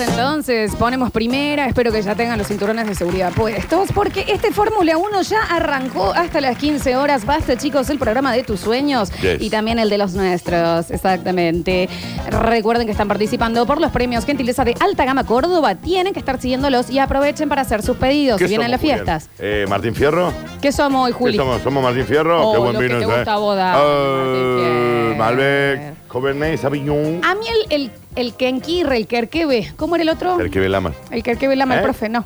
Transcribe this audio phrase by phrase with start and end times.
[0.00, 4.96] Entonces, ponemos primera, espero que ya tengan los cinturones de seguridad puestos, porque este Fórmula
[4.96, 7.24] 1 ya arrancó hasta las 15 horas.
[7.24, 9.40] Basta chicos, el programa de tus sueños Yes.
[9.40, 11.88] y también el de los nuestros, exactamente.
[12.30, 15.74] Recuerden que están participando por los premios Gentileza de Alta Gama Córdoba.
[15.76, 18.38] Tienen que estar siguiéndolos y aprovechen para hacer sus pedidos.
[18.38, 19.28] ¿Qué Vienen las fiestas.
[19.38, 20.32] Eh, ¿Martín Fierro?
[20.60, 21.36] ¿Qué somos hoy, ¿Qué Juli?
[21.36, 21.62] somos?
[21.62, 22.48] ¿Somos Martín Fierro?
[22.48, 23.34] Oh, Qué buen lo que vino te ese, gusta eh.
[23.34, 25.16] a vos, Dani, Ah, Martín Fierro.
[25.16, 27.20] Malbec, Cabernet Sauvignon.
[27.24, 30.40] A mí el, el, el Kenkirre, el Kerkebe, ¿cómo era el otro?
[30.40, 30.94] El que ve la más.
[31.10, 31.82] El Kerkebe Lama, el ¿Eh?
[31.84, 32.24] profe, no.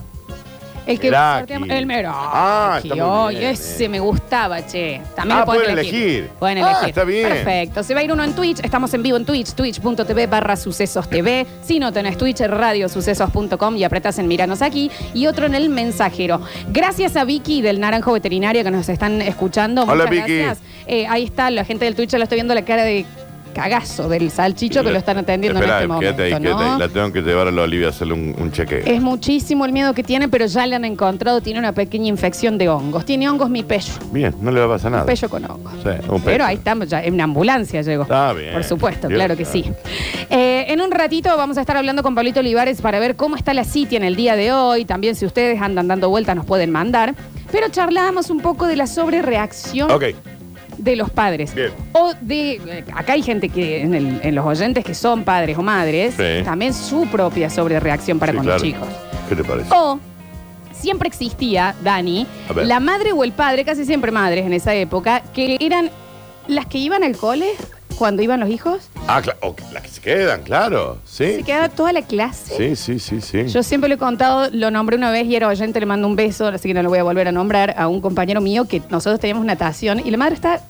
[0.87, 1.41] El que Meraki.
[1.53, 2.17] sorteamos- el Meraki.
[2.19, 3.89] Ah, está muy Ay, bien, ese eh.
[3.89, 5.01] me gustaba, che.
[5.15, 5.95] También Ah, lo pueden pueden elegir.
[6.03, 6.29] elegir.
[6.39, 6.89] Pueden Ah, elegir.
[6.89, 7.29] está bien.
[7.29, 7.83] Perfecto.
[7.85, 8.61] Se va a ir uno en Twitch.
[8.65, 11.47] Estamos en vivo en Twitch, twitch.tv barra sucesos TV.
[11.63, 14.91] Si no tenés Twitch, radiosucesos.com y apretás en Miranos aquí.
[15.15, 16.41] Y otro en el mensajero.
[16.71, 19.83] Gracias a Vicky del Naranjo Veterinario que nos están escuchando.
[19.83, 20.39] Hola, Muchas Vicky.
[20.39, 20.67] gracias.
[20.87, 23.05] Eh, ahí está, la gente del Twitch lo estoy viendo la cara de
[23.51, 26.59] cagazo del salchicho que lo están atendiendo en este quédate ahí, momento, quédate ¿no?
[26.73, 26.79] ahí.
[26.79, 28.83] La tengo que llevar a la Olivia a hacerle un, un chequeo.
[28.85, 32.59] Es muchísimo el miedo que tiene, pero ya le han encontrado, tiene una pequeña infección
[32.59, 33.05] de hongos.
[33.05, 33.93] Tiene hongos mi pecho.
[34.13, 35.07] Bien, no le va a pasar nada.
[35.07, 35.73] Pello con hongos.
[35.83, 38.03] Sí, un Pero ahí estamos, ya en una ambulancia llegó.
[38.03, 38.53] Está bien.
[38.53, 39.65] Por supuesto, Dios, claro que sí.
[40.31, 43.55] Eh, en un ratito vamos a estar hablando con Pablito Olivares para ver cómo está
[43.55, 44.85] la City en el día de hoy.
[44.85, 47.15] También si ustedes andan dando vueltas nos pueden mandar.
[47.53, 50.05] Pero charlábamos un poco de la sobrereacción Ok,
[50.83, 51.55] de los padres.
[51.55, 51.71] Bien.
[51.93, 52.53] O de.
[52.55, 56.15] eh, Acá hay gente que en, el- en los oyentes que son padres o madres,
[56.17, 56.45] Sí.
[56.45, 58.59] también su propia sobrereacción para Sí, con claro.
[58.59, 58.89] los chicos.
[59.29, 59.69] ¿qué te parece?
[59.75, 59.99] O
[60.73, 62.67] siempre existía, Dani, A ver.
[62.67, 65.91] la madre o el padre, casi siempre madres en esa época, que eran
[66.49, 67.47] las que iban al cole
[67.99, 68.89] cuando iban los hijos.
[69.13, 70.99] Ah, claro, ok, las que se quedan, claro.
[71.05, 71.35] Sí.
[71.37, 72.57] Se quedaba toda la clase.
[72.57, 73.49] Sí, sí, sí, sí.
[73.49, 76.15] Yo siempre le he contado, lo nombré una vez y era oyente, le mando un
[76.17, 78.83] beso, así que no lo voy a volver a nombrar, a un compañero mío que
[78.89, 80.61] nosotros teníamos natación y la madre está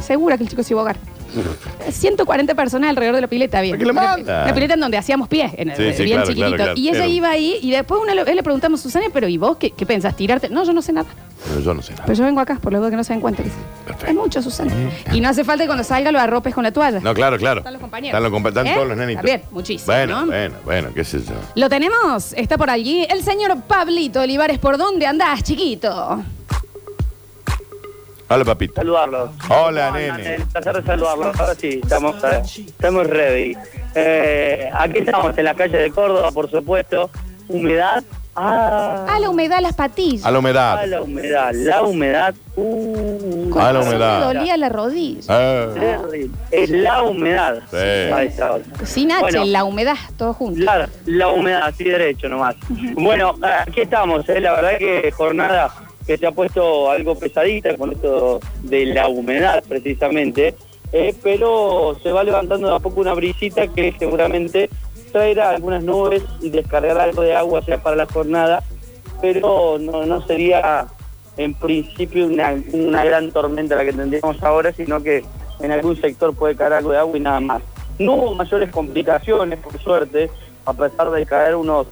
[0.00, 0.96] segura que el chico se iba a ahogar.
[1.90, 3.72] 140 personas alrededor de la pileta, bien.
[3.76, 4.44] ¿Para qué la manda?
[4.44, 6.56] Una pileta en donde hacíamos pie, en el, Sí, sí, bien claro, chiquitito.
[6.56, 6.80] claro, claro.
[6.80, 9.70] Y ella iba ahí y después una, le- le preguntamos, Susana, pero ¿y vos qué,
[9.72, 10.16] qué pensás?
[10.16, 10.48] ¿Tirarte?
[10.48, 11.08] No, yo no sé nada.
[11.48, 12.04] Pero yo no sé nada.
[12.06, 13.42] Pero yo vengo acá, por lo que no se den cuenta.
[13.42, 13.56] dice.
[13.86, 14.06] Perfecto.
[14.10, 14.72] Es mucho, Susana.
[15.12, 17.00] Y no hace falta que cuando salga lo arropes con la toalla.
[17.00, 17.60] No, claro, claro.
[17.60, 18.18] Están los compañeros.
[18.18, 18.74] Están, los compa- están ¿Eh?
[18.74, 19.22] todos los nenitos.
[19.24, 20.26] Bien, muchísimo, Bueno, ¿no?
[20.26, 21.32] bueno, bueno, qué sé yo.
[21.54, 22.32] ¿Lo tenemos?
[22.34, 24.58] Está por allí el señor Pablito Olivares.
[24.58, 26.22] ¿Por dónde andás, chiquito?
[28.32, 28.74] Hola, papito.
[28.74, 29.30] saludarlos.
[29.48, 30.36] Hola, ¿Cómo nene.
[30.38, 31.40] Un placer de saludarlos.
[31.40, 33.56] Ahora sí, estamos, eh, estamos ready.
[33.96, 37.10] Eh, aquí estamos en la calle de Córdoba, por supuesto.
[37.48, 38.04] Humedad.
[38.42, 40.24] Ah, Ah, la humedad, las patillas.
[40.24, 40.78] A la humedad.
[40.80, 41.52] ah, la humedad.
[41.52, 42.34] La humedad.
[42.56, 44.18] Uh, a la humedad.
[44.20, 45.20] Me dolía la rodilla.
[45.28, 45.66] Ah.
[46.50, 47.58] Es la humedad.
[47.70, 47.76] Sí.
[47.76, 48.58] Ahí está.
[48.84, 49.44] Sin H, Bueno.
[49.44, 50.60] la humedad, todo junto.
[50.60, 52.56] La, la humedad, así derecho nomás.
[52.94, 53.34] Bueno,
[53.66, 54.40] aquí estamos, ¿eh?
[54.40, 55.70] la verdad que jornada
[56.06, 60.54] que se ha puesto algo pesadita con esto de la humedad precisamente,
[60.92, 64.68] eh, pero se va levantando de a poco una brisita que seguramente
[65.10, 68.62] traerá algunas nubes y descargará algo de agua sea para la jornada,
[69.20, 70.86] pero no, no sería
[71.36, 75.24] en principio una, una gran tormenta la que tendríamos ahora, sino que
[75.60, 77.62] en algún sector puede caer algo de agua y nada más.
[77.98, 80.30] No hubo mayores complicaciones, por suerte,
[80.64, 81.86] a pesar de caer unos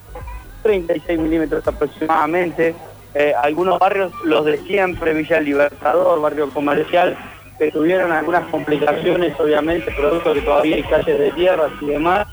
[0.62, 2.75] 36 milímetros aproximadamente.
[3.15, 7.17] Eh, algunos barrios, los de siempre, Villa Libertador, barrio comercial,
[7.59, 12.27] que tuvieron algunas complicaciones, obviamente, producto que todavía hay calles de tierra y demás,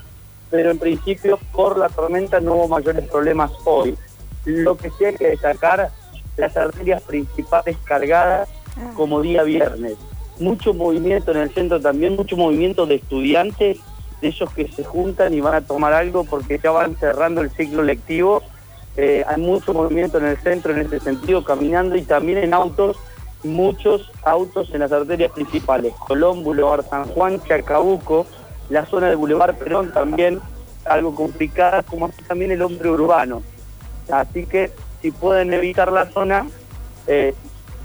[0.49, 3.97] pero en principio por la tormenta no hubo mayores problemas hoy.
[4.45, 5.91] Lo que sí hay que destacar,
[6.37, 8.49] las arterias principales cargadas
[8.95, 9.95] como día viernes.
[10.39, 13.79] Mucho movimiento en el centro también, mucho movimiento de estudiantes,
[14.21, 17.49] de esos que se juntan y van a tomar algo porque ya van cerrando el
[17.51, 18.43] ciclo lectivo.
[18.97, 22.97] Eh, hay mucho movimiento en el centro en ese sentido, caminando y también en autos,
[23.43, 25.93] muchos autos en las arterias principales.
[26.07, 28.25] Colón, Boulevard San Juan, Chacabuco,
[28.69, 30.39] la zona de Boulevard Perón también,
[30.85, 33.41] algo complicada, como así también el hombre urbano.
[34.11, 34.71] Así que
[35.01, 36.47] si pueden evitar la zona,
[37.07, 37.33] eh,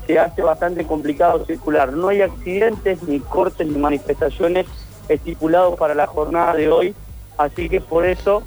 [0.07, 1.93] se hace bastante complicado circular.
[1.93, 4.67] No hay accidentes, ni cortes, ni manifestaciones
[5.09, 6.95] estipulados para la jornada de hoy,
[7.37, 8.43] así que por eso,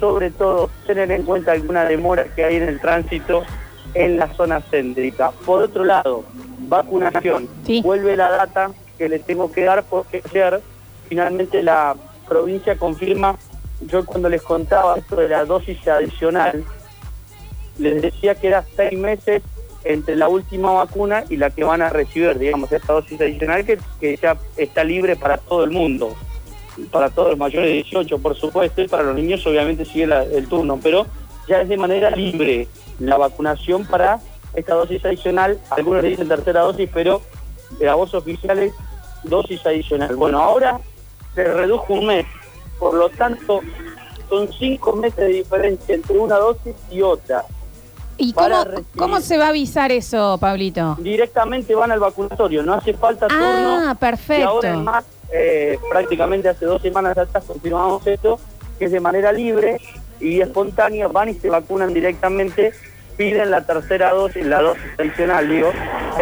[0.00, 3.44] sobre todo, tener en cuenta alguna demora que hay en el tránsito
[3.94, 5.30] en la zona céntrica.
[5.46, 6.24] Por otro lado,
[6.60, 7.48] vacunación.
[7.64, 7.80] Sí.
[7.82, 10.60] Vuelve la data que le tengo que dar porque ayer
[11.08, 11.96] finalmente la
[12.28, 13.36] provincia confirma,
[13.80, 16.64] yo cuando les contaba esto de la dosis adicional,
[17.78, 19.42] les decía que era seis meses
[19.84, 23.78] entre la última vacuna y la que van a recibir, digamos, esta dosis adicional que,
[24.00, 26.14] que ya está libre para todo el mundo,
[26.90, 30.48] para todos los mayores de 18, por supuesto, y para los niños obviamente sigue el
[30.48, 31.06] turno, pero
[31.48, 32.68] ya es de manera libre
[32.98, 34.18] la vacunación para
[34.54, 37.22] esta dosis adicional, algunos dicen tercera dosis, pero
[37.78, 38.72] de la voz oficial es
[39.24, 40.16] dosis adicional.
[40.16, 40.80] Bueno, ahora
[41.38, 42.26] se redujo un mes,
[42.80, 43.60] por lo tanto,
[44.28, 47.44] son cinco meses de diferencia entre una dosis y otra.
[48.16, 48.64] ¿Y cómo,
[48.96, 50.96] cómo se va a avisar eso, Pablito?
[50.98, 53.44] Directamente van al vacunatorio, no hace falta turno.
[53.88, 54.48] Ah, Y perfecto.
[54.48, 58.40] ahora más, eh, prácticamente hace dos semanas atrás confirmamos esto,
[58.76, 59.80] que es de manera libre
[60.18, 62.72] y espontánea, van y se vacunan directamente,
[63.18, 65.70] piden la tercera dosis, la dosis adicional, digo,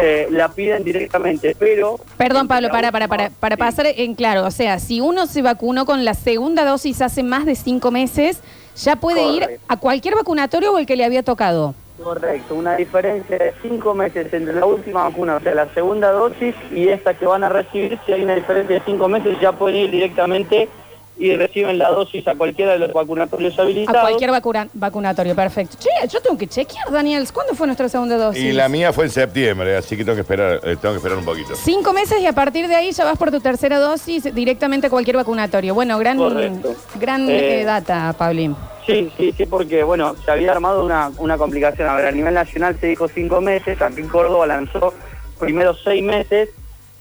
[0.01, 1.97] eh, la piden directamente, pero...
[2.17, 5.85] Perdón, Pablo, para, para, para, para pasar en claro, o sea, si uno se vacunó
[5.85, 8.41] con la segunda dosis hace más de cinco meses,
[8.75, 11.75] ya puede ir a cualquier vacunatorio o el que le había tocado.
[12.03, 16.55] Correcto, una diferencia de cinco meses entre la última vacuna, o sea, la segunda dosis
[16.71, 19.85] y esta que van a recibir, si hay una diferencia de cinco meses, ya pueden
[19.85, 20.69] ir directamente
[21.19, 24.01] y reciben la dosis a cualquiera de los vacunatorios A habilitados.
[24.01, 25.77] cualquier vacuna- vacunatorio, perfecto.
[25.79, 28.43] Che, yo tengo que chequear, Daniel, ¿cuándo fue nuestra segunda dosis?
[28.43, 31.17] Y la mía fue en septiembre, así que tengo que esperar, eh, tengo que esperar
[31.17, 31.55] un poquito.
[31.55, 34.89] Cinco meses y a partir de ahí ya vas por tu tercera dosis directamente a
[34.89, 35.73] cualquier vacunatorio.
[35.73, 36.75] Bueno, gran, Correcto.
[36.99, 38.55] gran Eh, eh, data, Pablín.
[38.85, 41.89] Sí, sí, sí, porque bueno, se había armado una, una complicación.
[41.89, 44.93] A ver, a nivel nacional se dijo cinco meses, aquí en Córdoba lanzó
[45.39, 46.49] primero seis meses,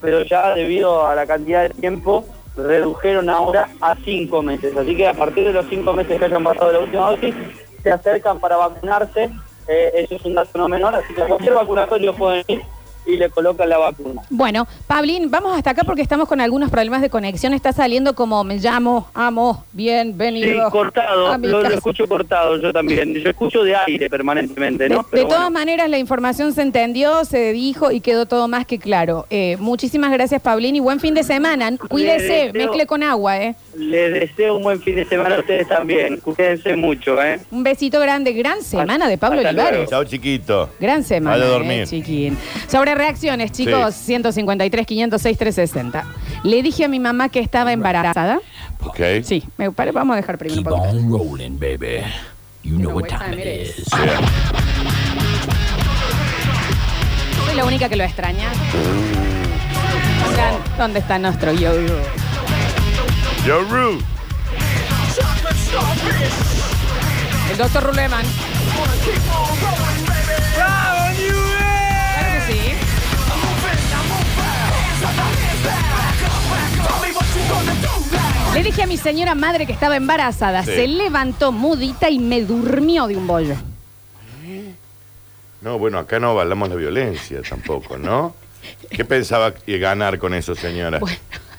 [0.01, 2.25] pero ya debido a la cantidad de tiempo
[2.57, 4.77] redujeron ahora a cinco meses.
[4.77, 7.35] Así que a partir de los cinco meses que hayan pasado la última dosis,
[7.83, 9.31] se acercan para vacunarse.
[9.69, 12.63] Eh, eso es un dato no menor, así que cualquier vacunatorio pueden ir
[13.07, 14.23] y le colocan la vacuna.
[14.31, 17.55] Bueno, Pablín, vamos hasta acá porque estamos con algunos problemas de conexión.
[17.55, 20.71] Está saliendo como me llamo, amo, Sí, bienvenido.
[20.71, 23.15] cortado, a mi lo, lo escucho cortado yo también.
[23.15, 24.99] Yo escucho de aire permanentemente, ¿no?
[24.99, 25.51] de Pero todas bueno.
[25.59, 29.27] maneras, la información se entendió, se dijo y quedó todo más que claro.
[29.31, 31.71] Eh, muchísimas gracias, Pablín, y buen fin de semana.
[31.89, 33.55] Cuídese, deseo- mezcle con agua, ¿eh?
[33.79, 36.17] Les deseo un buen fin de semana a ustedes también.
[36.19, 37.39] Cuídense mucho, ¿eh?
[37.51, 38.33] Un besito grande.
[38.33, 39.51] Gran semana de Pablo Hasta.
[39.51, 39.91] Olivares.
[39.91, 40.71] Chao, chiquito.
[40.81, 41.87] Gran semana, a eh, dormir.
[41.87, 42.39] chiquín.
[42.69, 46.05] Sobre reacciones, chicos, 153, 506, 360.
[46.45, 48.41] Le dije a mi mamá que estaba embarazada.
[48.83, 49.01] Ok.
[49.23, 50.97] Sí, me, pare- vamos a dejar primero un Keep poquito.
[50.97, 52.03] on rolling, baby.
[52.63, 53.85] You know what time it is.
[53.93, 54.21] Yeah.
[57.47, 58.49] Soy la única que lo extraña.
[60.29, 61.71] Oigan, ¿dónde está nuestro yo?
[63.47, 63.99] Yo, Ru.
[67.51, 68.25] El doctor Ruleman.
[70.55, 72.73] Claro que sí.
[78.55, 80.73] Le dije a mi señora madre que estaba embarazada, Sí.
[80.73, 83.55] se levantó mudita y me durmió de un bollo.
[85.61, 88.35] No, bueno, acá no avalamos la violencia tampoco, ¿no?
[88.91, 90.99] ¿Qué pensaba ganar con eso, señora?
[90.99, 91.17] Bueno.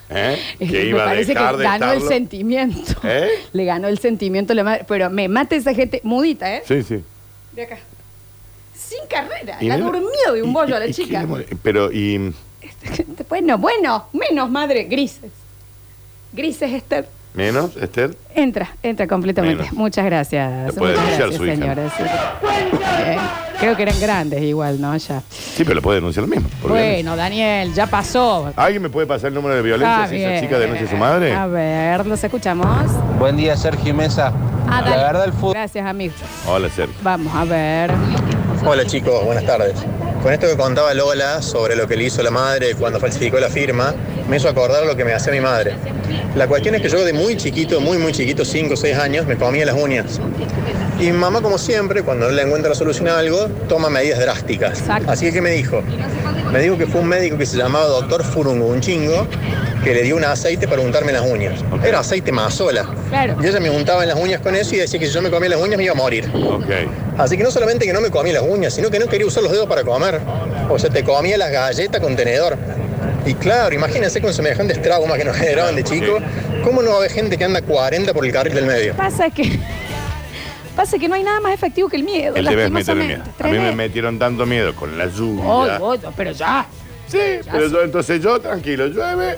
[0.09, 0.39] ¿Eh?
[0.59, 2.93] Me Que iba a parece dejar que de ganó el sentimiento.
[3.03, 3.29] ¿Eh?
[3.51, 4.85] Le ganó el sentimiento la madre.
[4.87, 6.63] Pero me mata esa gente mudita, ¿eh?
[6.65, 7.03] Sí, sí.
[7.53, 7.77] De acá.
[8.73, 9.57] Sin carrera.
[9.59, 11.19] Y La durmió de un y- bollo a la y- y chica.
[11.19, 12.33] qué le mole- Pero, y.
[13.29, 15.31] Bueno, bueno, menos madre, grises.
[16.31, 17.07] Grises, Esther.
[17.37, 18.17] ¿Menos, Esther?
[18.33, 19.61] Entra, entra completamente.
[19.63, 19.77] Menos.
[19.77, 20.73] Muchas gracias.
[20.73, 21.55] Puede Muchas denunciar gracias, su hija.
[21.55, 21.89] señora.
[21.95, 22.03] sí.
[23.05, 23.19] Bien.
[23.59, 24.95] Creo que eran grandes igual, ¿no?
[24.97, 25.21] Ya.
[25.29, 26.47] Sí, pero lo puede denunciar lo mismo.
[26.61, 26.95] por violencia.
[27.03, 28.51] Bueno, Daniel, ya pasó.
[28.55, 30.41] ¿Alguien me puede pasar el número de violencia Está si esa bien.
[30.43, 31.33] chica denuncia a su madre?
[31.33, 32.91] A ver, los escuchamos.
[33.19, 34.31] Buen día, Sergio Mesa.
[34.69, 35.53] Ah, la verdad, el fútbol.
[35.53, 36.13] Gracias, amigo.
[36.47, 36.95] Hola, Sergio.
[37.03, 37.91] Vamos a ver.
[38.65, 39.73] Hola chicos, buenas tardes.
[40.21, 43.49] Con esto que contaba Lola sobre lo que le hizo la madre cuando falsificó la
[43.49, 43.93] firma,
[44.27, 45.75] me hizo acordar lo que me hacía mi madre.
[46.35, 49.25] La cuestión es que yo de muy chiquito, muy muy chiquito, 5 o 6 años,
[49.25, 50.19] me comía las uñas.
[50.99, 54.19] Y mi mamá, como siempre, cuando no le encuentra la solución a algo, toma medidas
[54.19, 54.83] drásticas.
[55.07, 55.81] Así que, ¿qué me dijo?
[56.51, 59.27] Me dijo que fue un médico que se llamaba doctor Furungo, un chingo,
[59.83, 61.61] que le dio un aceite para untarme las uñas.
[61.71, 61.83] Ok.
[61.83, 62.85] Era aceite mazola.
[63.09, 63.35] Claro.
[63.41, 65.29] Y ella me untaba en las uñas con eso y decía que si yo me
[65.29, 66.31] comía las uñas me iba a morir.
[67.17, 69.43] Así que no solamente que no me comía las uñas, sino que no quería usar
[69.43, 70.06] los dedos para comer.
[70.69, 72.57] O sea, te comía las galletas con tenedor.
[73.25, 76.19] Y claro, imagínense con semejantes traumas que nos generaban de chico,
[76.63, 78.93] ¿cómo no va a haber gente que anda 40 por el carril del medio?
[78.95, 79.59] Pasa que.
[80.75, 82.35] Pasa que no hay nada más efectivo que el miedo.
[82.35, 83.23] Él debe meter el miedo.
[83.25, 83.43] lastimosamente.
[83.43, 85.77] A mí me metieron tanto miedo con la lluvia.
[85.79, 86.67] Ay, ay, pero ya.
[87.07, 87.17] Sí,
[87.51, 89.37] pero yo entonces yo, tranquilo, llueve.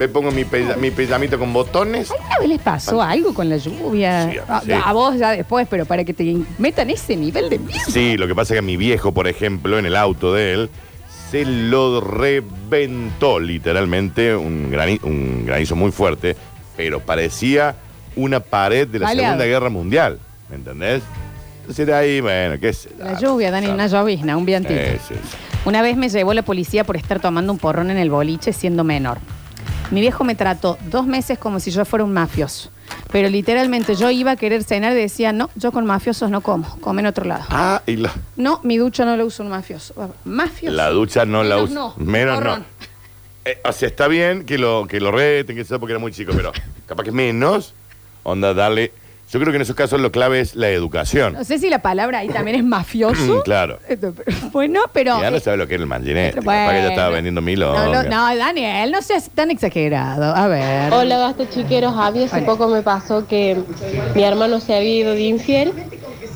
[0.00, 2.10] Me pongo mi, pella- mi pijamito con botones.
[2.10, 4.30] ¿Alguna vez les pasó algo con la lluvia?
[4.32, 4.72] Sí, a, sí.
[4.72, 7.78] a vos ya después, pero para que te metan ese nivel de miedo.
[7.86, 10.70] Sí, lo que pasa es que mi viejo, por ejemplo, en el auto de él,
[11.30, 16.34] se lo reventó literalmente, un, grani- un granizo muy fuerte,
[16.78, 17.74] pero parecía
[18.16, 19.32] una pared de la Baleado.
[19.34, 21.02] Segunda Guerra Mundial, ¿me entendés?
[21.60, 22.88] Entonces de ahí, bueno, qué sé.
[22.98, 24.80] La lluvia, Dani, una llovizna, un viantito.
[24.80, 25.36] Eh, sí, sí.
[25.66, 28.82] Una vez me llevó la policía por estar tomando un porrón en el boliche siendo
[28.82, 29.18] menor.
[29.90, 32.70] Mi viejo me trató dos meses como si yo fuera un mafioso.
[33.12, 36.78] Pero literalmente yo iba a querer cenar y decía, no, yo con mafiosos no como,
[36.80, 37.44] come en otro lado.
[37.50, 39.94] Ah, y la, No, mi ducha no la usa un mafioso.
[40.24, 40.74] Mafioso.
[40.76, 41.74] la ducha no la Menos usa.
[41.74, 42.64] no, Menos no.
[43.42, 46.12] Eh, o sea, está bien que lo, que lo reten, que sea porque era muy
[46.12, 46.52] chico, pero
[46.84, 47.72] capaz que menos.
[48.22, 48.92] Onda, darle.
[49.32, 51.34] Yo creo que en esos casos lo clave es la educación.
[51.34, 53.42] No sé si la palabra ahí también es mafioso.
[53.44, 53.78] Claro.
[53.88, 55.20] Esto, pero- Bueno, pero.
[55.20, 56.40] ya no eh, sabe lo que era el manginete.
[56.40, 56.60] bueno.
[56.62, 60.34] Capaz que ya estaba vendiendo mil no, no, no, Daniel, no seas tan exagerado.
[60.34, 60.92] A ver.
[60.92, 61.94] Hola, basta chiqueros.
[61.96, 62.46] A mí hace Hola.
[62.46, 63.56] poco me pasó que
[64.16, 65.72] mi hermano se había ido de infiel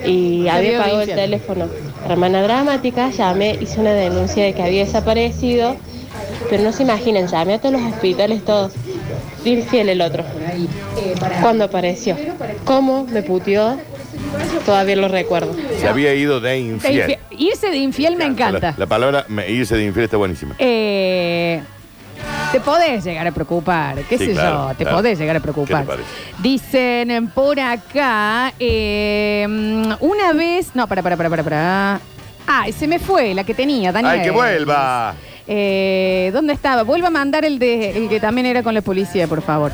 [0.06, 1.66] y había pagado el teléfono.
[2.08, 5.74] Hermana dramática, llamé, hice una denuncia de que había desaparecido,
[6.50, 8.72] pero no se imaginan, llamé a todos los hospitales todos.
[9.44, 10.24] Infiel el otro.
[11.42, 12.16] Cuando apareció.
[12.64, 13.78] ¿Cómo me puteó?
[14.64, 15.54] Todavía lo recuerdo.
[15.78, 17.00] Se había ido de De infiel.
[17.10, 18.70] infiel- Irse de infiel me encanta.
[18.72, 20.54] La, la palabra me- irse de infiel está buenísima.
[20.58, 21.60] Eh,
[22.52, 24.96] te podés llegar a preocupar, qué Sí, sé claro, yo, te claro.
[24.98, 25.82] podés llegar a preocupar.
[25.84, 26.08] ¿Qué te parece?
[26.38, 29.46] Dicen eh, por acá, eh,
[30.00, 32.00] una vez, no, para, para, para, para, para.
[32.46, 34.18] Ah, se me fue la que tenía, Daniel.
[34.20, 35.14] ¡Ay, que vuelva!
[35.46, 36.82] Eh, ¿Dónde estaba?
[36.82, 39.72] Vuelva a mandar el de el que también era con la policía, por favor.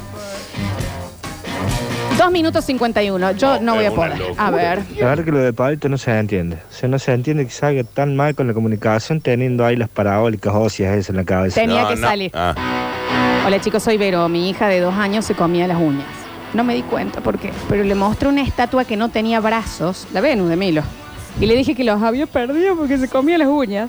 [2.19, 3.33] Dos minutos cincuenta y uno.
[3.33, 4.19] Yo No, no voy a poder.
[4.19, 4.47] locura.
[4.47, 4.83] A ver.
[4.99, 6.57] La verdad que lo de Pablito no se entiende.
[6.71, 9.89] O sea, no se entiende que salga tan mal con la comunicación teniendo ahí las
[9.89, 11.61] parabólicas óseas esas en la cabeza.
[11.61, 12.07] Tenía No, que no.
[12.07, 12.31] salir.
[12.35, 12.55] Ah,
[13.47, 14.29] Hola chicos, soy Vero.
[14.29, 16.05] Mi hija de dos años se comía las uñas.
[16.53, 20.07] No me di cuenta por qué, pero le mostré una estatua que no tenía brazos,
[20.13, 20.83] la Venus de Milo.
[21.41, 23.89] Y le dije que los había perdido porque se comía las uñas.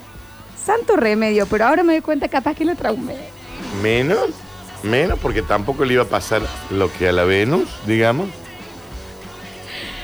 [0.65, 3.15] Santo remedio, pero ahora me doy cuenta capaz que lo traumé.
[3.81, 4.29] menos,
[4.83, 8.29] menos porque tampoco le iba a pasar lo que a la Venus, digamos.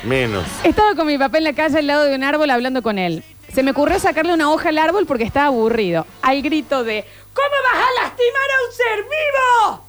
[0.04, 0.46] Menos.
[0.64, 3.24] Estaba con mi papá en la calle al lado de un árbol hablando con él.
[3.54, 6.06] Se me ocurrió sacarle una hoja al árbol porque estaba aburrido.
[6.22, 7.06] Al grito de
[7.38, 9.87] ¿Cómo vas a lastimar a un ser vivo?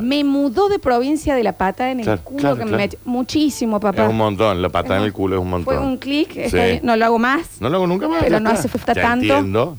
[0.00, 2.12] Me mudó de provincia de la pata en el Ah.
[2.16, 2.82] Claro, culo claro, que me claro.
[2.84, 2.98] metió.
[3.04, 4.04] Muchísimo, papá.
[4.04, 4.60] Es un montón.
[4.62, 5.74] La patada en el culo es un montón.
[5.74, 6.80] Fue un clic, Sí.
[6.82, 7.60] no lo hago más.
[7.60, 8.18] No lo hago nunca más.
[8.20, 8.60] Pero ya no está.
[8.60, 9.24] hace falta Ya tanto.
[9.34, 9.78] Entiendo.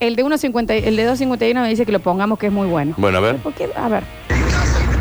[0.00, 2.94] El de 1.50, el de 2.51 me dice que lo pongamos que es muy bueno.
[2.96, 3.36] Bueno, a ver.
[3.36, 3.68] ¿Por qué?
[3.76, 4.02] A ver.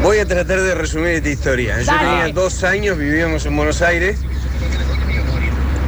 [0.03, 1.79] Voy a tratar de resumir esta historia.
[1.79, 1.99] Yo Dale.
[2.09, 4.19] tenía dos años, vivíamos en Buenos Aires.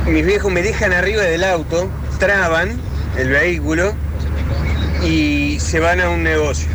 [0.08, 2.80] Mis viejos me dejan arriba del auto, traban
[3.18, 3.94] el vehículo
[5.06, 6.68] y se van a un negocio.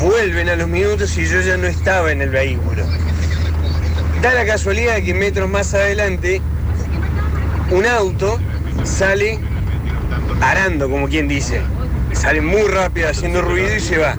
[0.00, 2.84] Vuelven a los minutos y yo ya no estaba en el vehículo.
[4.22, 6.40] Da la casualidad que metros más adelante
[7.70, 8.38] un auto
[8.84, 9.38] sale
[10.40, 11.60] arando, como quien dice.
[12.12, 14.16] Sale muy rápido haciendo ruido y se va.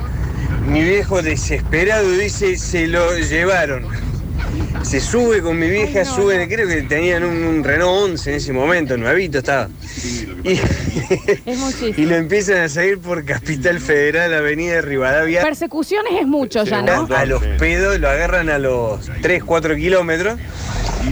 [0.68, 3.86] Mi viejo desesperado dice, se lo llevaron.
[4.84, 8.52] Se sube con mi vieja, sube, creo que tenían un, un Renault 11 en ese
[8.54, 9.70] momento, nuevito estaba.
[10.44, 10.60] Y,
[11.46, 11.94] Es muchísimo.
[11.98, 15.42] y lo empiezan a seguir por Capital Federal, Avenida Rivadavia.
[15.44, 17.08] Persecuciones es mucho ya, ¿no?
[17.16, 20.40] A los pedos, lo agarran a los 3, 4 kilómetros.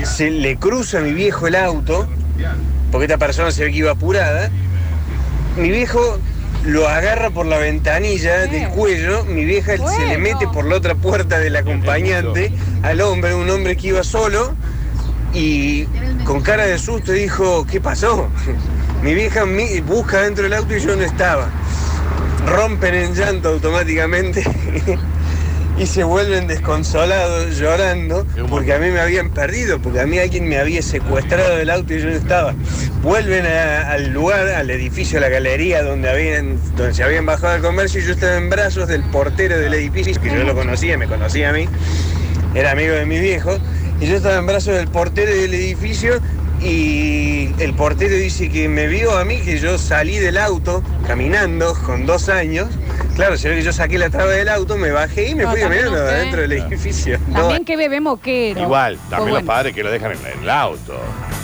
[0.03, 2.07] Se le cruza a mi viejo el auto,
[2.91, 4.49] porque esta persona se ve que iba apurada.
[5.55, 6.19] Mi viejo
[6.65, 10.95] lo agarra por la ventanilla del cuello, mi vieja se le mete por la otra
[10.95, 12.51] puerta del acompañante
[12.83, 14.53] al hombre, un hombre que iba solo,
[15.33, 15.85] y
[16.25, 18.27] con cara de susto dijo, ¿qué pasó?
[19.03, 21.47] Mi vieja mi- busca dentro del auto y yo no estaba.
[22.45, 24.43] Rompen en llanto automáticamente
[25.79, 30.47] y se vuelven desconsolados, llorando, porque a mí me habían perdido, porque a mí alguien
[30.47, 32.53] me había secuestrado del auto y yo no estaba.
[33.01, 37.53] Vuelven a- al lugar, al edificio, a la galería donde, habían, donde se habían bajado
[37.53, 40.97] al comercio y yo estaba en brazos del portero del edificio, que yo lo conocía,
[40.97, 41.65] me conocía a mí,
[42.55, 43.57] era amigo de mi viejo,
[44.01, 46.19] y yo estaba en brazos del portero del edificio
[46.61, 51.73] y el portero dice que me vio a mí, que yo salí del auto caminando
[51.85, 52.67] con dos años.
[53.19, 55.59] Claro, ve que yo saqué la traba del auto, me bajé y me No, fui
[55.59, 56.19] también caminando usted.
[56.21, 57.19] adentro del edificio.
[57.33, 58.61] También que bebé moquero.
[58.61, 60.93] Igual, Pues también bueno, los padres que lo dejan en, en el auto.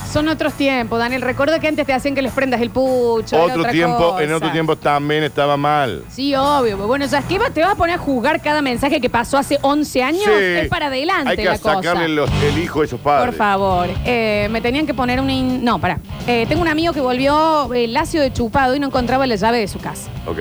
[0.10, 1.22] Son otros tiempos, Daniel.
[1.22, 3.36] Recuerda que antes te hacían que les prendas el pucho.
[3.36, 4.36] era Otro otra tiempo, en cosa.
[4.38, 6.06] otro tiempo también estaba mal.
[6.10, 6.78] Sí, obvio.
[6.78, 7.38] pero Bueno, ¿sabes qué?
[7.54, 10.24] ¿Te vas a poner a juzgar cada mensaje que pasó hace 11 años?
[10.24, 10.32] Sí.
[10.32, 11.76] Es para adelante Hay que la cosa.
[11.84, 13.26] sacarle los- el hijo a esos padres.
[13.32, 13.88] Por favor.
[14.06, 15.30] Eh, me tenían que poner un...
[15.30, 16.00] in- No, pará.
[16.26, 19.58] Eh, tengo un amigo que volvió eh, lacio de chupado y no encontraba la llave
[19.60, 20.10] de su casa.
[20.26, 20.40] Ok.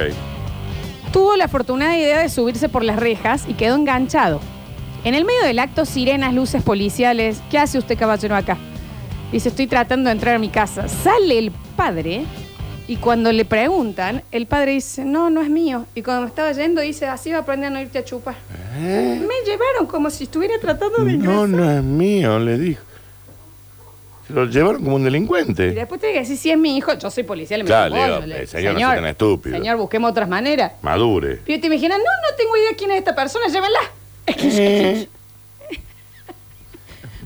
[1.15, 4.41] Tuvo la afortunada idea de subirse por las rejas y quedó enganchado.
[5.05, 7.41] En el medio del acto, sirenas, luces policiales.
[7.53, 8.59] ¿Qué hace usted, caballero, acá?
[9.31, 10.89] Dice, estoy tratando de entrar a mi casa.
[10.89, 12.25] Sale el padre
[12.89, 15.87] y cuando le preguntan, el padre dice, no, no es mío.
[15.95, 18.35] Y cuando me estaba yendo, dice, así va a aprender a no irte a chupar.
[18.77, 21.33] Me llevaron como si estuviera tratando de ingresar.
[21.33, 21.37] ¿Eh?
[21.37, 22.83] No, no es mío, le dijo.
[24.27, 25.73] Se lo llevaron como un Y delincuente.
[25.73, 28.01] después tiene que decir, si es mi hijo, yo soy policía, le meto Claro, un
[28.01, 29.57] bollo, digo, le- eh, señor, no sea tan estúpido.
[29.57, 30.73] Señor, busquemos otras maneras.
[30.83, 31.41] Madure.
[31.45, 33.81] Pero te imaginas, no, no tengo idea quién es esta persona, llévenla.
[34.37, 35.09] Que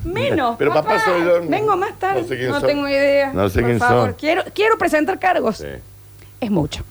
[0.05, 0.57] Menos.
[0.59, 1.41] Pero papá soy yo.
[1.49, 2.23] Vengo más tarde.
[2.23, 2.63] No No, sé quién soy.
[2.69, 3.33] tengo idea.
[3.33, 4.15] No sé Por quién favor, soy.
[4.15, 5.59] Quiero, quiero presentar cargos.
[5.59, 5.67] Sí.
[6.41, 6.85] Es mucho.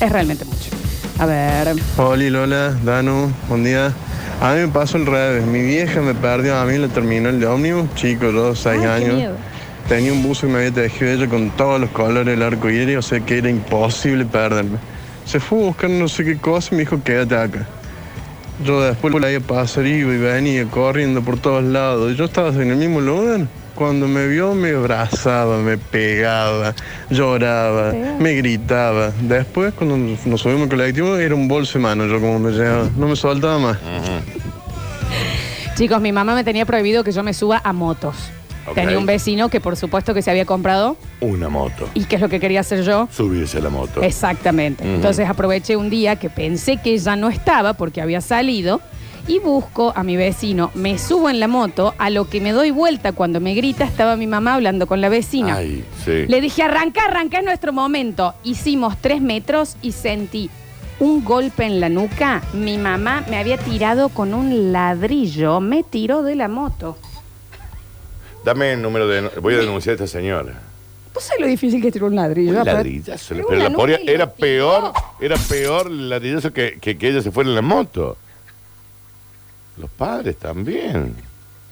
[0.00, 0.70] Es realmente mucho.
[1.18, 1.74] A ver.
[1.96, 3.92] Hola Lola, Danu, buen día.
[4.40, 5.46] A mí me pasó al revés.
[5.46, 8.80] Mi vieja me perdió a mí en la terminal de ómnibus, chico, yo, seis Ay,
[8.82, 9.14] qué años.
[9.16, 9.36] miedo.
[9.88, 12.96] Tenía un buzo que me había tejido ella con todos los colores del arco iris,
[12.96, 14.78] o sea que era imposible perderme.
[15.24, 17.66] Se fue a buscar no sé qué cosa y me dijo, quédate acá.
[18.64, 22.16] Yo después la iba a pasar, iba y venía corriendo por todos lados.
[22.16, 23.46] Yo estaba en el mismo lugar.
[23.76, 26.74] Cuando me vio, me abrazaba, me pegaba,
[27.10, 29.12] lloraba, me gritaba.
[29.20, 32.88] Después, cuando nos subimos al colectivo, era un bolso de mano, yo como me llevaba.
[32.96, 33.76] No me soltaba más.
[35.76, 38.16] Chicos, mi mamá me tenía prohibido que yo me suba a motos.
[38.74, 41.88] Tenía un vecino que por supuesto que se había comprado Una moto.
[41.94, 43.08] y que es lo que quería hacer yo.
[43.12, 44.02] Subirse a la moto.
[44.02, 44.82] Exactamente.
[44.82, 48.80] Entonces aproveché un día que pensé que ella no estaba porque había salido
[49.28, 52.70] y busco a mi vecino, me subo en la moto, a lo que me doy
[52.70, 55.56] vuelta cuando me grita estaba mi mamá hablando con la vecina.
[55.56, 56.26] Ay, sí.
[56.28, 58.34] Le dije, arranca, arranca, es nuestro momento.
[58.44, 60.50] Hicimos tres metros y sentí
[61.00, 62.42] un golpe en la nuca.
[62.52, 66.96] Mi mamá me había tirado con un ladrillo, me tiró de la moto.
[68.44, 69.28] Dame el número de.
[69.40, 70.62] Voy a denunciar a esta señora.
[71.12, 72.50] ¿Vos sabés lo difícil que es tirar un ladrillo?
[72.52, 73.34] Un Aparte- ladrillazo.
[73.48, 77.48] Pero la le era peor, era peor el ladrillazo que, que, que ella se fuera
[77.50, 78.18] en la moto.
[79.78, 81.14] Los padres también.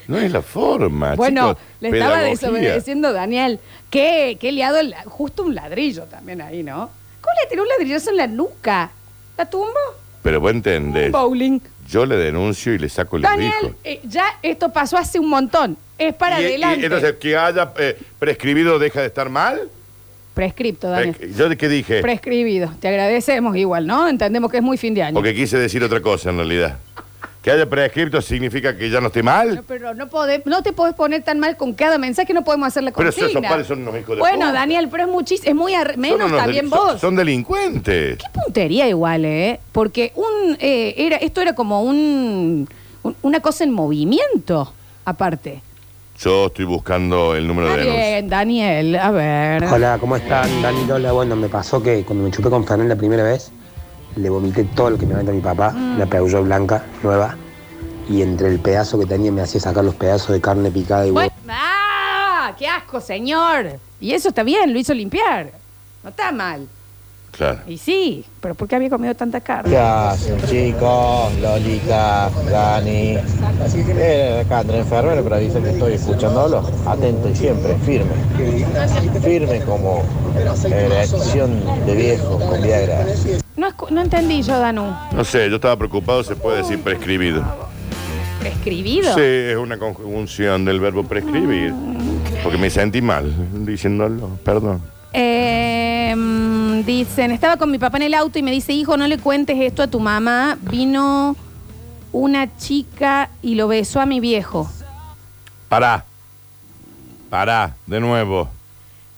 [0.08, 1.14] No es la forma.
[1.14, 1.62] Bueno, chicos.
[1.80, 2.30] le estaba Pedagogía.
[2.50, 3.58] desobedeciendo Daniel.
[3.90, 6.90] Qué, qué liado, el- justo un ladrillo también ahí, ¿no?
[7.22, 8.90] ¿Cómo le tiró un ladrillazo en la nuca?
[9.38, 9.72] ¿La tumbó?
[10.22, 11.10] Pero vos entendés.
[11.10, 11.58] Bowling.
[11.88, 15.76] Yo le denuncio y le saco el Daniel, eh, ya esto pasó hace un montón.
[15.98, 16.84] Es para Y- y adelante.
[16.86, 19.70] entonces, que haya eh, prescribido deja de estar mal.
[20.34, 21.16] Prescripto, Daniel.
[21.36, 22.00] ¿Yo de qué dije?
[22.00, 22.72] Prescribido.
[22.80, 24.08] Te agradecemos igual, ¿no?
[24.08, 25.14] Entendemos que es muy fin de año.
[25.14, 26.78] Porque quise decir otra cosa en realidad.
[27.44, 29.56] Que haya prescripto significa que ya no esté mal.
[29.56, 32.68] No, pero no, podés- no te podés poner tan mal con cada mensaje, no podemos
[32.68, 33.28] hacer la Pero consigna.
[33.28, 34.52] esos padres son unos hijos de Bueno, puta.
[34.52, 36.98] Daniel, pero es muchísimo, es muy ar- Son menos unos también deli- vos.
[37.02, 38.16] Son delincuentes.
[38.16, 39.60] Qué puntería igual, ¿eh?
[39.72, 42.66] Porque un eh, era esto era como un,
[43.02, 44.72] un- una cosa en movimiento,
[45.04, 45.60] aparte.
[46.18, 48.10] Yo estoy buscando el número Está de denuncia.
[48.10, 49.64] bien, Daniel, a ver.
[49.64, 50.62] Hola, ¿cómo están?
[50.62, 51.12] Dani Lola.
[51.12, 53.50] Bueno, me pasó que cuando me chupé con Fernán la primera vez,
[54.16, 55.96] le vomité todo lo que me aventó mi papá, Mm.
[55.96, 57.36] una Peugeot blanca, nueva,
[58.08, 61.10] y entre el pedazo que tenía me hacía sacar los pedazos de carne picada y
[61.10, 61.30] huevo.
[61.46, 62.54] Bueno, ¡Ah!
[62.58, 63.78] ¡Qué asco, señor!
[64.00, 65.50] Y eso está bien, lo hizo limpiar.
[66.02, 66.68] No está mal.
[67.32, 67.60] Claro.
[67.66, 69.70] Y sí, pero ¿por qué había comido tanta carne?
[69.70, 71.32] ¿Qué hacen chicos?
[71.40, 73.16] Lolita, Dani.
[73.96, 76.62] Eh, acá Andrés Enfermero, pero dice que estoy escuchándolo.
[76.86, 78.12] Atento y siempre, firme.
[79.20, 80.02] Firme como
[80.64, 83.04] erección de viejo con Viagra.
[83.84, 84.94] No, escu- no entendí yo, Danu.
[85.12, 87.44] No sé, yo estaba preocupado, se puede decir prescribido.
[88.40, 89.14] ¿Prescribido?
[89.14, 91.72] Sí, es una conjunción del verbo prescribir.
[92.42, 93.32] Porque me sentí mal
[93.64, 94.82] diciéndolo, perdón.
[95.12, 99.06] Eh, mm, dicen, estaba con mi papá en el auto y me dice, hijo, no
[99.06, 100.58] le cuentes esto a tu mamá.
[100.70, 101.36] Vino
[102.12, 104.70] una chica y lo besó a mi viejo.
[105.68, 106.04] Pará.
[107.30, 108.48] Pará, de nuevo.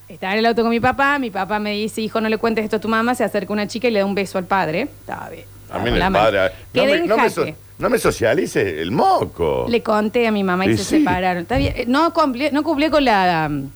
[0.08, 2.64] Estaba en el auto con mi papá, mi papá me dice, hijo, no le cuentes
[2.64, 3.14] esto a tu mamá.
[3.14, 4.82] Se acerca una chica y le da un beso al padre.
[4.82, 5.44] Estaba bien.
[5.68, 6.24] También La el mano.
[6.24, 6.38] padre.
[6.42, 7.34] No Quedé me, en no, me jaque.
[7.34, 7.46] so-
[7.78, 9.66] no me socialice el moco.
[9.68, 10.98] Le conté a mi mamá y Y se sí.
[10.98, 11.42] separaron.
[11.42, 11.74] Está bien.
[11.88, 13.68] No cumplí, no cumplí con la um,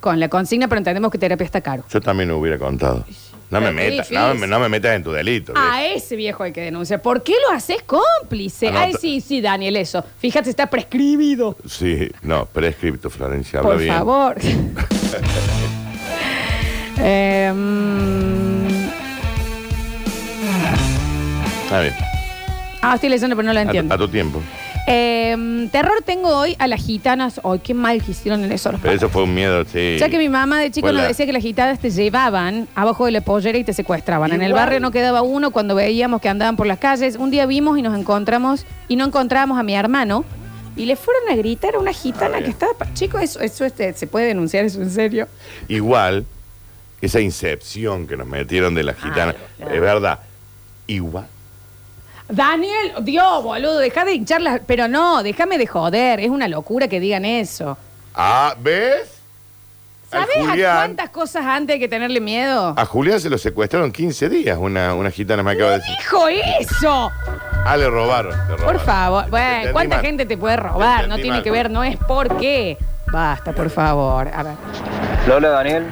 [0.00, 1.84] con la consigna, pero entendemos que terapia está caro.
[1.90, 3.04] Yo también lo hubiera contado.
[3.48, 4.40] No me Pero qué metas, no, difícil.
[4.40, 5.52] me- no me metas en tu delito.
[5.56, 7.00] A ese viejo hay que denunciar.
[7.02, 8.68] ¿Por qué lo haces cómplice?
[8.68, 8.84] Anota.
[8.86, 10.04] Ay, sí, sí, Daniel, eso.
[10.18, 11.56] Fíjate, está prescribido.
[11.68, 13.94] Sí, no, prescripto, Florencia, habla Por bien.
[13.94, 14.36] favor.
[16.98, 18.66] Eh, mm,
[21.64, 21.94] Está bien.
[22.82, 23.94] ah, estoy leyendo, pero no lo A tu- entiendo.
[23.94, 24.40] A, tu tiempo.
[24.88, 27.40] Eh, terror tengo hoy a las gitanas.
[27.42, 29.02] Ay, qué mal que hicieron en eso los Pero padres.
[29.02, 29.96] eso fue un miedo, sí.
[29.98, 32.68] Ya que mi mamá de chico Fue nos la- decía que las gitanas te llevaban
[32.76, 34.32] abajo de la pollera y te secuestraban.
[34.32, 34.62] En el Igual.
[34.64, 37.16] barrio no quedaba uno cuando veíamos que andaban por las calles.
[37.16, 40.24] Un día vimos y nos encontramos y no encontrábamos a mi hermano.
[40.76, 42.74] Y le fueron a gritar a una gitana que estaba...
[42.74, 45.26] pa- Chicos, eso, eso este, se puede denunciar, eso en serio.
[45.68, 46.26] Igual,
[47.00, 50.20] esa incepción que nos metieron de la gitana, es verdad.
[50.86, 51.26] Igual.
[52.28, 54.60] Daniel, Dios, boludo, deja de hincharlas.
[54.66, 56.20] Pero no, déjame de joder.
[56.20, 57.78] Es una locura que digan eso.
[58.14, 59.12] Ah, ¿ves?
[60.10, 62.74] Al ¿Sabes a Julián, cuántas cosas antes hay que tenerle miedo?
[62.76, 65.96] a Julián se lo secuestraron 15 días, una, una gitana me acaba de decir.
[65.98, 67.10] ¡Dijo eso!
[67.66, 68.32] Ah, le robaron.
[68.48, 69.24] le Por favor.
[69.24, 70.04] Te Bueno, entendí ¿cuánta mal.
[70.04, 71.02] gente te puede robar?
[71.02, 71.42] Te No entendí tiene mal.
[71.44, 72.78] que ver, no es por qué.
[73.12, 74.28] Basta, por favor.
[74.34, 74.54] A ver.
[75.28, 75.84] Lola Daniel,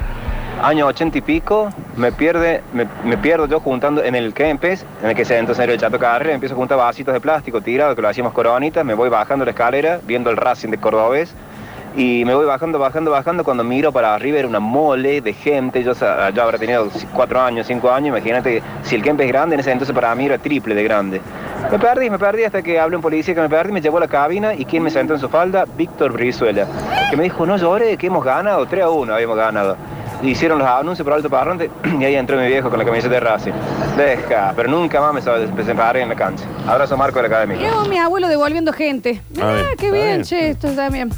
[0.63, 5.09] año ochenta y pico, me pierde, me, me pierdo yo juntando en el Kempes, en
[5.09, 8.01] el que se entonces el Chato Carrera, empiezo a juntar vasitos de plástico tirados, que
[8.01, 11.33] lo hacíamos coronitas, me voy bajando la escalera, viendo el Racing de Cordobés,
[11.95, 15.81] y me voy bajando, bajando, bajando, cuando miro para arriba era una mole de gente,
[15.83, 19.61] yo, yo habrá tenido cuatro años, cinco años, imagínate, si el Kempes es grande, en
[19.61, 21.21] ese entonces para mí era triple de grande.
[21.71, 24.01] Me perdí, me perdí hasta que habló un policía que me perdí, me llevó a
[24.01, 25.65] la cabina y ¿quién me sentó en su falda?
[25.77, 26.67] Víctor Brizuela,
[27.09, 29.77] que me dijo, no llore, que hemos ganado, 3 a 1 habíamos ganado.
[30.25, 33.19] Hicieron los anuncios por alto parlante y ahí entró mi viejo con la camiseta de
[33.19, 33.51] Racing.
[33.95, 36.43] Deja, pero nunca más me separé en la cancha.
[36.67, 37.57] Abrazo Marco de la academia.
[37.57, 39.21] Mirá, mi abuelo devolviendo gente.
[39.39, 40.23] Ah, ver, qué bien, bien.
[40.23, 41.11] che, esto está bien.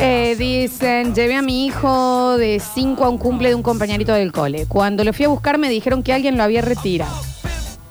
[0.00, 4.32] Eh, dicen, llevé a mi hijo de 5 a un cumple de un compañerito del
[4.32, 4.66] cole.
[4.66, 7.14] Cuando lo fui a buscar me dijeron que alguien lo había retirado.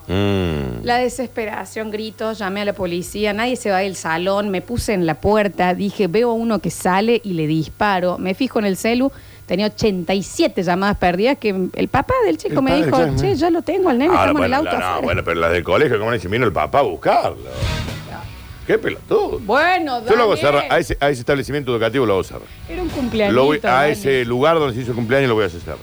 [0.08, 0.84] Mm.
[0.84, 5.06] La desesperación, gritos, llamé a la policía, nadie se va del salón, me puse en
[5.06, 8.18] la puerta, dije, veo a uno que sale y le disparo.
[8.18, 9.12] Me fijo en el celu,
[9.54, 13.28] tenía 87 llamadas perdidas que el papá del chico El me padre, dijo, claro, che,
[13.30, 13.34] ¿no?
[13.36, 14.72] ya lo tengo, al nene, Ahora, estamos en el bueno, auto.
[14.72, 15.06] la- no, afuera".
[15.06, 17.38] bueno, pero las del colegio, como dicen, vino el papá a buscarlo.
[18.66, 19.40] Qué pelotudo.
[19.42, 22.48] Bueno, Yo lo hago Daniel, cerrar, a ese, a ese establecimiento educativo lo hago cerrar.
[22.68, 23.36] Era un cumpleaños.
[23.36, 25.78] Lo voy- a ese lugar donde se hizo el cumpleaños lo voy a hacer cerrar.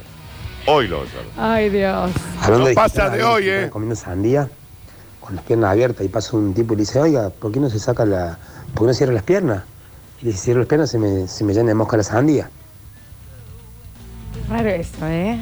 [0.66, 1.20] Hoy lo voy a hacer.
[1.37, 2.11] Ay, Dios.
[2.40, 3.68] Hablando No de pasa de a hoy, ¿eh?
[3.70, 4.48] Comiendo sandía,
[5.20, 7.70] con las piernas abiertas, y pasa un tipo y le dice, oiga, ¿por qué no
[7.70, 8.38] se saca la.
[8.74, 9.62] ¿Por qué no cierra las piernas?
[10.22, 12.50] Y le dice, cierro las piernas, se me, se me llena de mosca la sandía.
[14.50, 15.38] Raro eso, ¿eh?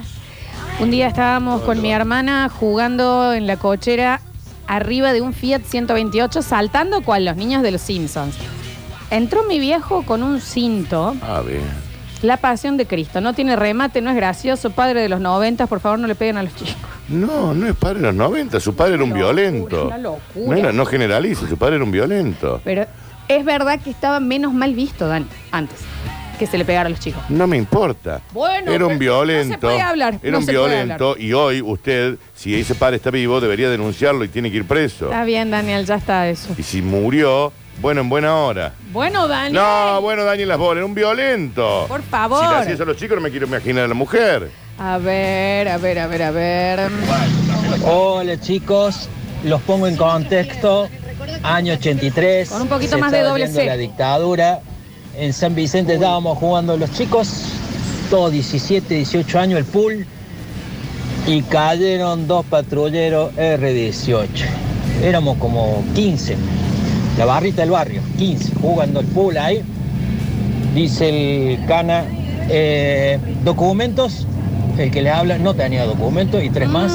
[0.81, 4.21] Un día estábamos con mi hermana jugando en la cochera
[4.67, 8.37] arriba de un Fiat 128, saltando cual los niños de los Simpsons.
[9.11, 11.63] Entró mi viejo con un cinto, Ah, bien.
[12.21, 13.21] La Pasión de Cristo.
[13.21, 16.37] No tiene remate, no es gracioso, padre de los 90, por favor no le peguen
[16.37, 16.75] a los chicos.
[17.09, 19.87] No, no es padre de los 90, su padre era un violento.
[19.87, 20.47] una locura.
[20.47, 22.61] No, era- no generalice, su padre era un violento.
[22.65, 22.87] Pero
[23.29, 25.79] es verdad que estaba menos mal visto, Dan, antes,
[26.39, 27.23] que se le pegara a los chicos.
[27.29, 28.21] No me importa.
[28.33, 29.49] Bueno, era un violento.
[29.49, 32.75] no se puede hablar, Era no un se puede violento y hoy usted, si ese
[32.75, 35.07] padre está vivo, debería denunciarlo y tiene que ir preso.
[35.07, 36.55] Está bien, Daniel, ya está eso.
[36.57, 38.73] Y si murió, bueno, en buena hora.
[38.93, 39.55] Bueno, Daniel.
[39.55, 41.85] No, bueno, Daniel Las Bolas, era un violento.
[41.89, 42.43] Por favor.
[42.45, 44.51] Si le hacía eso a los chicos, no me quiero imaginar a la mujer.
[44.79, 46.91] A ver, a ver, a ver, a ver.
[47.85, 49.09] Hola chicos,
[49.45, 50.89] los pongo en contexto.
[51.43, 52.49] Año 83.
[52.49, 53.67] Con un poquito se más de doble C.
[53.67, 54.61] La dictadura.
[55.19, 57.47] En San Vicente estábamos jugando los chicos,
[58.09, 60.07] todos 17, 18 años el pool.
[61.27, 64.29] Y cayeron dos patrulleros R18.
[65.03, 66.37] Éramos como 15.
[67.19, 69.61] La barrita del barrio, 15, jugando el pool ahí.
[70.73, 71.09] Dice
[71.55, 72.05] el cana,
[72.49, 74.25] eh, documentos,
[74.79, 76.93] el que le habla no tenía documentos y tres más.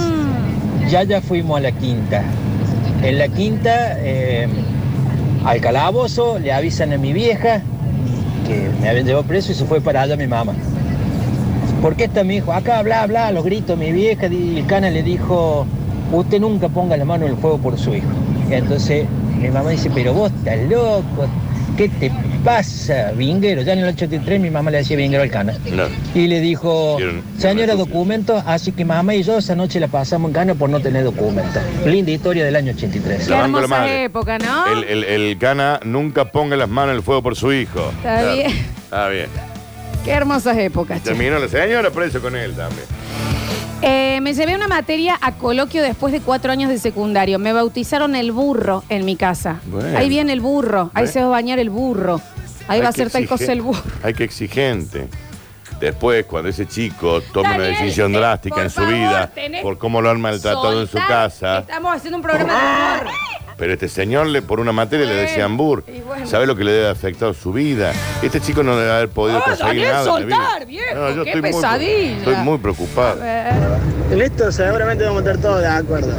[0.90, 2.24] Ya ya fuimos a la quinta.
[3.04, 4.48] En la quinta, eh,
[5.44, 7.62] al calabozo, le avisan a mi vieja
[8.48, 10.54] que me habían llevado preso y se fue para allá mi mamá.
[11.82, 12.54] ¿Por qué está mi hijo?
[12.54, 15.66] Acá, bla, bla, los gritos, mi vieja, y el cana le dijo,
[16.12, 18.08] usted nunca ponga la mano en el fuego por su hijo.
[18.50, 19.06] Y entonces
[19.42, 21.28] mi mamá dice, pero vos estás loco,
[21.78, 22.12] ¿qué te
[22.44, 23.62] pasa, vinguero?
[23.62, 25.54] Ya en el 83 mi mamá le decía vinguero al cana.
[25.72, 25.84] No.
[26.14, 26.98] Y le dijo,
[27.38, 30.80] señora, documentos, así que mamá y yo esa noche la pasamos en cana por no
[30.80, 31.62] tener documentos.
[31.86, 33.28] Linda historia del año 83.
[33.28, 34.68] Qué hermosa época, ¿no?
[34.68, 37.92] El, el, el cana nunca ponga las manos en el fuego por su hijo.
[37.98, 38.52] Está bien.
[38.84, 39.28] Está bien.
[40.04, 41.00] Qué hermosas épocas.
[41.02, 41.10] che.
[41.10, 42.86] Terminó la señora preso con él también.
[43.86, 47.38] Eh, me llevé una materia a coloquio después de cuatro años de secundario.
[47.38, 49.60] Me bautizaron el burro en mi casa.
[49.66, 49.98] Bueno.
[49.98, 50.90] Ahí viene el burro.
[50.94, 51.12] Ahí Bueno.
[51.12, 52.22] se va a bañar el burro.
[52.70, 53.84] Ahí va a que ser tal cosa el burro.
[54.02, 55.10] Hay que exigente.
[55.82, 59.28] Después, cuando ese chico toma una Daniel, decisión eh, drástica por en su favor, vida,
[59.36, 63.14] tenés por cómo lo han maltratado en su casa, Estamos haciendo un programa de humor.
[63.58, 65.84] Pero este señor le por una materia le decían bur.
[65.88, 66.26] y bueno.
[66.28, 67.92] ¿Sabe lo que le debe haber afectado su vida?
[68.22, 70.02] Este chico no debe haber podido Ah, conseguir Daniel, nada.
[70.02, 70.36] en la vida.
[70.38, 72.18] soltar, viejo, No, yo qué estoy muy- pesadilla.
[72.18, 73.20] estoy muy preocupado.
[74.12, 76.14] En esto seguramente vamos a estar todos de acuerdo.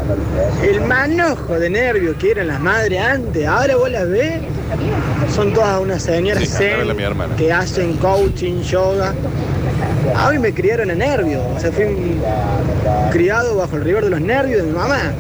[0.62, 4.40] El manojo de nervios que eran las madres antes, ahora vos las ves,
[5.34, 6.64] son todas unas señoras Sí,
[6.96, 7.36] mi hermana.
[7.36, 9.14] que hacen coaching, yoga.
[10.16, 12.22] A mí me criaron a nervios, o sea, fui un
[13.12, 15.12] criado bajo el rigor de los nervios de mi mamá.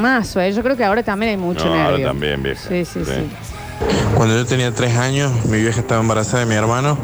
[0.00, 0.52] Mazo, eh.
[0.52, 2.06] Yo creo que ahora también hay mucho No, ahora nervio.
[2.08, 2.68] también, vieja.
[2.68, 3.30] Sí, sí, sí.
[4.14, 6.98] Cuando yo tenía tres años, mi vieja estaba embarazada de mi hermano.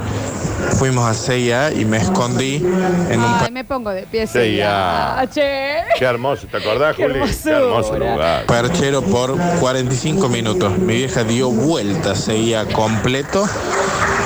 [0.79, 4.27] Fuimos a CIA y me escondí en un Ay, me pongo de pie.
[4.57, 5.19] Ya.
[5.21, 5.77] Ah, che.
[5.99, 7.21] Qué hermoso, ¿te acordás, Qué Juli?
[7.43, 8.45] Qué hermoso lugar.
[8.47, 10.77] perchero por 45 minutos.
[10.79, 13.47] Mi vieja dio vuelta, seguía completo,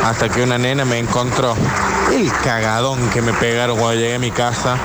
[0.05, 1.55] hasta que una nena me encontró.
[2.13, 4.77] El cagadón que me pegaron cuando llegué a mi casa.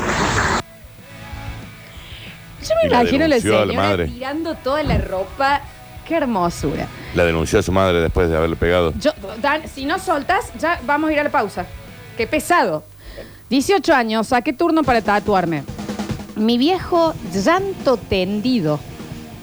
[2.68, 4.08] Yo me Y la imagino la denunció a la madre.
[4.08, 5.62] tirando toda la ropa.
[6.08, 6.88] Qué hermosura.
[7.16, 8.94] La denunció a su madre después de haberle pegado.
[9.00, 11.66] Yo, Dan, si no soltas, ya vamos a ir a la pausa.
[12.18, 12.84] Qué pesado.
[13.50, 15.64] 18 años, saqué turno para tatuarme.
[16.36, 18.80] Mi viejo llanto tendido.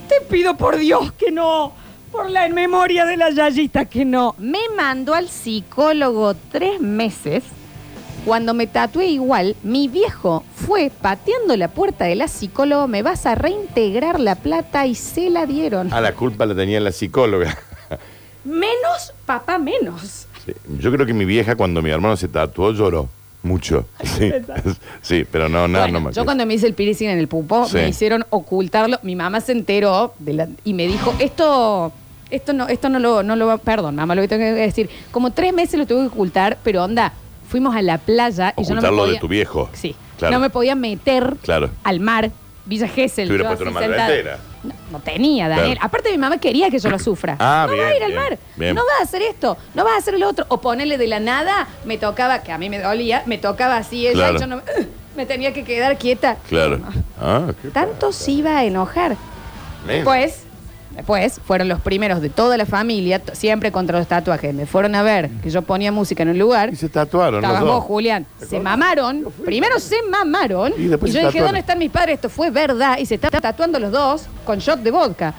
[0.08, 1.72] Te pido por Dios que no.
[2.12, 4.34] Por la memoria de la Yayita que no.
[4.38, 7.42] Me mandó al psicólogo tres meses
[8.24, 13.26] Cuando me tatué igual, mi viejo fue pateando la puerta de la psicóloga, me vas
[13.26, 15.92] a reintegrar la plata y se la dieron.
[15.92, 17.58] Ah, la culpa la tenía la psicóloga.
[18.44, 20.26] Menos, papá, menos.
[20.46, 23.08] Sí, Yo creo que mi vieja, cuando mi hermano se tatuó, lloró
[23.42, 23.86] mucho.
[24.04, 24.30] Sí,
[25.02, 27.26] sí pero no, nada, Bueno, no me yo cuando me hice el piercing en el
[27.26, 27.76] pupo, Sí.
[27.76, 28.98] me hicieron ocultarlo.
[29.02, 31.92] Mi mamá se enteró de la- y me dijo, esto,
[32.30, 34.88] esto no, esto no lo, no lo va, perdón, mamá, lo que tengo que decir.
[35.10, 37.12] Como tres meses lo tuve que ocultar, pero onda,
[37.52, 39.68] fuimos a la playa y yo no me podía, de tu viejo.
[39.74, 39.94] Sí.
[40.18, 40.34] Claro.
[40.34, 41.70] no me podía meter Claro.
[41.84, 42.30] al mar,
[42.64, 43.28] Villa Gesell.
[43.28, 44.38] Te hubiera yo puesto así una sentada.
[44.62, 45.72] No, no tenía, Daniel.
[45.74, 45.86] Claro.
[45.86, 47.36] Aparte mi mamá quería que yo lo sufra.
[47.38, 48.38] Ah, no bien, vas a ir al bien, mar.
[48.56, 48.74] bien.
[48.74, 49.56] No vas a hacer esto.
[49.74, 50.46] No vas a hacer el otro.
[50.48, 54.06] O ponerle de la nada, me tocaba, que a mí me dolía, me tocaba así
[54.06, 54.36] ella Claro.
[54.36, 54.62] y yo no me,
[55.16, 56.36] me tenía que quedar quieta.
[56.48, 56.80] Claro.
[57.20, 59.16] Ah, qué Tanto se iba a enojar.
[59.86, 60.04] Men.
[60.96, 64.54] Después, fueron los primeros de toda la familia, t- siempre contra los tatuajes.
[64.54, 66.70] Me fueron a ver que yo ponía música en un lugar.
[66.72, 67.74] Y se tatuaron los Estabas dos.
[67.76, 68.26] vos, Julián.
[68.46, 69.24] Se mamaron.
[69.44, 70.72] Primero se mamaron.
[70.76, 71.46] Y Y, después yo se dije, tatuaron.
[71.48, 72.14] ¿dónde están mis padres?
[72.16, 72.98] Esto fue verdad.
[72.98, 75.32] Y se están tatuando los dos con shot de vodka.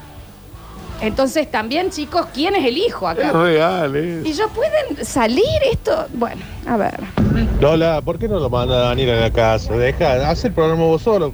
[1.01, 3.31] Entonces, también, chicos, ¿quién es el hijo Es acá?
[3.33, 4.21] real, ¿eh?
[4.23, 6.05] Y yo pueden salir esto.
[6.13, 6.97] Bueno, a ver.
[7.59, 9.73] Lola, ¿por qué no lo manda a Daniel a la casa?
[9.75, 11.33] Deja, haz el programa vos solo.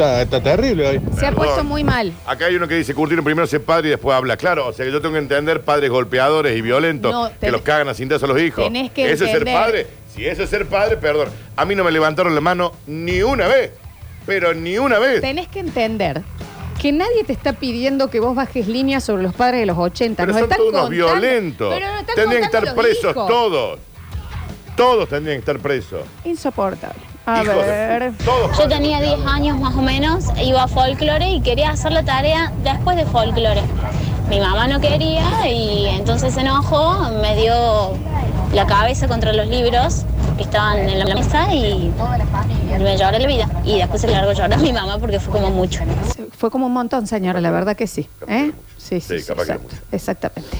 [0.00, 0.98] Está, está terrible hoy.
[1.18, 1.34] Se ha Perdón.
[1.34, 2.12] puesto muy mal.
[2.26, 4.38] Acá hay uno que dice, Curtino primero se padre y después habla.
[4.38, 7.52] Claro, o sea que yo tengo que entender padres golpeadores y violentos No, que tenés-
[7.52, 8.64] los cagan a cintazo a los hijos.
[8.64, 9.54] tenés que ¿Eso es ser entender.
[9.54, 9.86] padre?
[10.14, 11.28] Si eso es ser padre, perdón.
[11.54, 13.72] A mí no me levantaron la mano ni una vez.
[14.24, 15.20] Pero ni una vez.
[15.20, 16.22] Tenés que entender
[16.80, 20.22] que nadie te está pidiendo que vos bajes líneas sobre los padres de los 80.
[20.22, 21.74] Pero Nos son están todos unos contando- violentos.
[21.74, 23.28] Pero nos están Tendrían que contando estar los presos hijos.
[23.28, 23.78] todos.
[24.76, 26.00] Todos tendrían que estar presos.
[26.24, 27.09] Insoportable.
[27.38, 28.12] A de- ver.
[28.24, 28.58] Todos.
[28.58, 32.52] Yo tenía 10 años más o menos, iba a folclore y quería hacer la tarea
[32.64, 33.62] después de folclore.
[34.28, 37.98] Mi mamá no quería y entonces se enojó, me dio
[38.54, 40.04] la cabeza contra los libros
[40.36, 41.92] que estaban en la mesa y
[42.78, 43.48] me lloré la vida.
[43.64, 45.80] Y después se largó a llorar a mi mamá porque fue como mucho.
[46.38, 48.08] Fue como un montón, señora, la verdad que sí.
[48.28, 48.52] ¿Eh?
[48.78, 50.56] Sí, sí, Sí, sí, capaz que exacto, exactamente.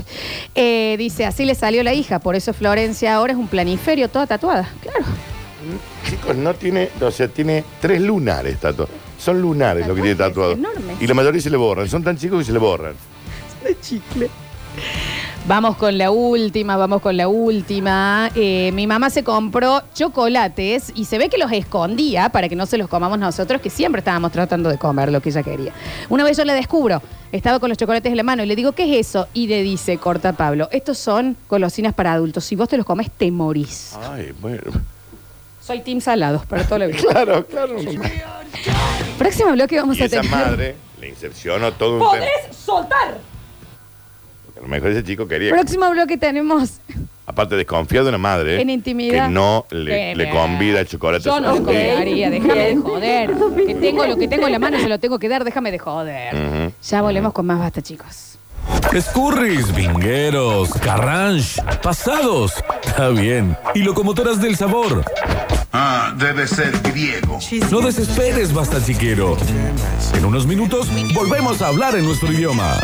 [0.55, 4.27] Eh, dice, así le salió la hija, por eso Florencia ahora es un planiferio toda
[4.27, 4.69] tatuada.
[4.83, 5.05] Claro.
[6.09, 8.95] Chicos, no tiene, o sea, tiene tres lunares tatuados.
[9.19, 10.57] Son lunares lo que tiene tatuado.
[11.01, 11.89] Y la mayoría se le borran.
[11.89, 12.95] Son tan chicos que se le borran.
[13.63, 14.31] De chicle.
[15.47, 18.31] Vamos con la última, vamos con la última.
[18.35, 22.67] Eh, mi mamá se compró chocolates y se ve que los escondía para que no
[22.67, 25.73] se los comamos nosotros, que siempre estábamos tratando de comer lo que ella quería.
[26.09, 28.73] Una vez yo le descubro, estaba con los chocolates en la mano y le digo,
[28.73, 29.29] ¿qué es eso?
[29.33, 32.45] Y le dice, corta Pablo, estos son golosinas para adultos.
[32.45, 33.97] Si vos te los comes, te morís.
[34.13, 34.71] Ay, bueno.
[35.71, 36.99] Soy Team Salados para toda la vida.
[37.11, 37.77] Claro, claro.
[39.17, 40.31] Próximo bloque vamos Y a esa tener.
[40.37, 42.27] madre le insercionó todo un tema.
[42.27, 43.19] ¡Podés soltar!
[44.57, 45.51] A lo mejor ese chico quería.
[45.51, 46.81] Próximo bloque tenemos
[47.25, 48.61] Aparte, desconfía de una madre.
[48.61, 49.29] En intimidad.
[49.29, 53.31] Que no le, convida el chocolate Yo no lo cobraría, déjame de joder.
[53.69, 55.79] Que tengo lo que tengo en la mano, se lo tengo que dar, déjame de
[55.79, 56.35] joder.
[56.35, 56.73] Ujú.
[56.83, 58.39] Ya volvemos con más basta, chicos.
[58.93, 62.55] Escurris, vingueros, carranche, pasados.
[62.85, 63.57] Está bien.
[63.75, 65.05] Y locomotoras del sabor.
[65.73, 67.39] Ah, debe ser griego.
[67.71, 69.37] No desesperes, basta chiquero.
[70.15, 72.75] En unos minutos volvemos a hablar en nuestro idioma.